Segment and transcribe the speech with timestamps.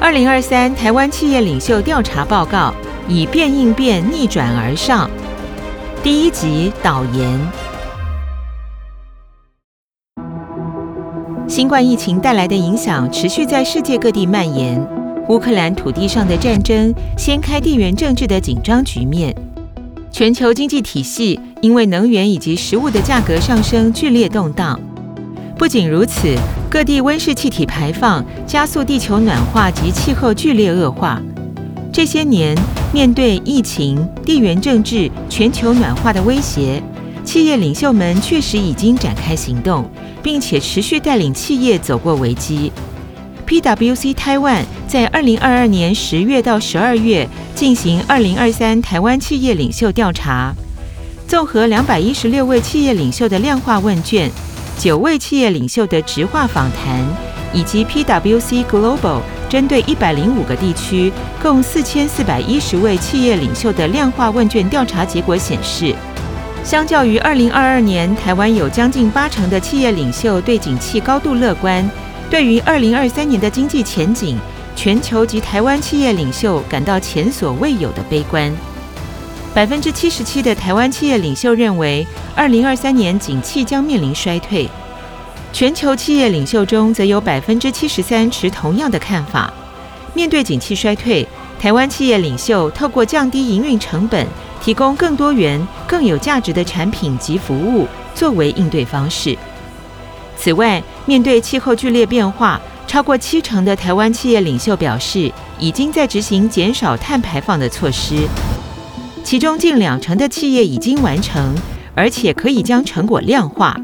[0.00, 2.74] 二零二三台湾企业领袖调查报告：
[3.06, 5.10] 以变应变，逆转而上。
[6.02, 7.38] 第一集导言：
[11.46, 14.82] 新冠疫情带来的影响持续在世界各地蔓延。
[15.28, 19.36] 乌克兰土地上的战争掀开地缘政治的紧张局面，
[20.10, 24.80] 全球经济体系因为能源以及食物的价格上升剧烈动荡。
[25.60, 26.34] 不仅如此，
[26.70, 31.20] 各地温室气体排放加速地球暖化及气候剧烈恶化。
[31.92, 32.56] 这些年，
[32.94, 36.82] 面对疫情、地缘政治、全球暖化的威胁，
[37.24, 39.84] 企业领袖们确实已经展开行动，
[40.22, 42.72] 并且持续带领企业走过危机。
[43.46, 50.54] PwC 台湾在二零二二年十月到十二月进行二零二三台湾企业领袖调查，
[51.28, 54.30] 综合两百一十六位企业领袖的量化问卷。
[54.80, 57.06] 九位企业领袖的直话访谈，
[57.52, 61.12] 以及 PwC Global 针对一百零五个地区
[61.42, 65.94] 共四千四百一十位企业领袖的量化问卷调查结果显示，
[66.64, 71.86] 相较于二零二二年，台湾有将近八成的企业领袖对景气高度乐观。
[72.30, 74.38] 对于二零二三年的经济前景，
[74.74, 78.50] 全球及台湾企业领袖感到前所未有的悲观。
[79.60, 84.66] 百分之七十七的台湾企业领袖认为，二零二三年景气将面临衰退。
[85.52, 89.52] 全球企业领袖中，则有百分之七十三持同样的看法。
[90.14, 91.28] 面对景气衰退，
[91.60, 94.26] 台湾企业领袖透过降低营运成本，
[94.62, 99.36] 提供更多元、更有价值的产品及服务，作为应对方式。
[100.38, 108.26] 此外，面对气候剧烈变化，超过七成的台湾企业领袖表示，已经在执行减少碳排放的措施。
[109.22, 111.54] 其中近两成的企业已经完成，
[111.94, 113.76] 而且可以将成果量化。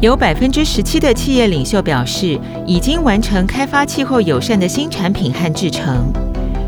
[0.00, 6.12] 有百分之十七的企业领袖表示，已经完成开发气候友善的新产品和制成。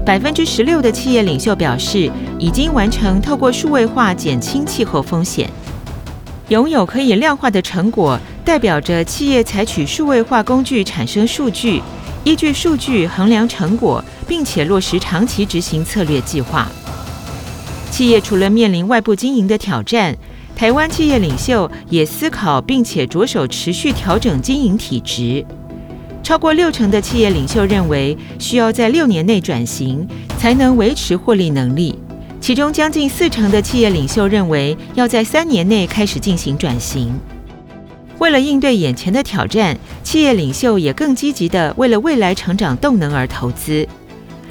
[0.06, 5.48] 百分之十六的企业领袖表示，已经完成透过数位化减轻气候风险。
[6.48, 11.82] 拥有可以量化的成果，代表着企业采取数位化工具产生数据，
[12.24, 16.66] 依据数据衡量成果，并且落实长期执行策略计划。
[17.90, 20.16] 企业除了面临外部经营的挑战，
[20.56, 25.44] 台湾企业领袖也思考并且着手持续调整经营体质。
[26.22, 30.06] 超过六成的企业领袖认为，需要在六年内转型，
[30.38, 31.98] 才能维持获利能力。
[32.40, 37.12] 其中将近四成的企业领袖认为，要在三年内开始进行转型。
[38.18, 43.86] 为了应对眼前的挑战，企业领袖也更积极地为了未来成长动能而投资。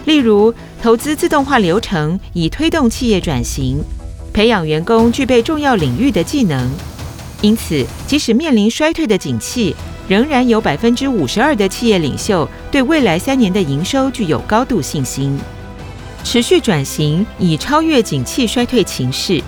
[0.05, 3.79] 例如，投资自动化流程，以推动企业转型；
[4.33, 6.71] 培养员工具备重要领域的技能。
[7.41, 9.75] 因此，即使面临衰退的景气，
[10.07, 15.37] 仍然有百分之五十二的企业领袖对未来三年的营收具有高度信心。
[16.23, 19.41] 持续转型，以超越景气衰退情势。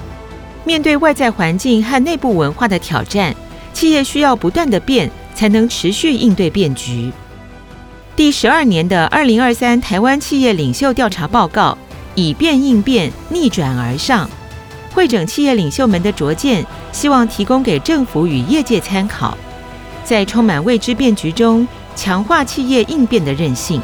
[0.66, 3.34] 面对外在环境和内部文化的挑战，
[3.72, 7.10] 企业需要不断地变，才能持续应对变局。
[8.14, 11.78] 第十二年的二零二三台湾企业领袖调查报告，
[12.14, 14.30] 以变应变，逆转而上，
[14.94, 19.38] 会整企业领袖们的拙见，希望提供给政府与业界参考，
[20.04, 23.82] 在充满未知变局中，强化企业应变的韧性。